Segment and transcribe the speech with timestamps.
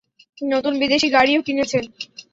[0.43, 1.83] নতুন বিদেশি গাড়িও কিনেছেন।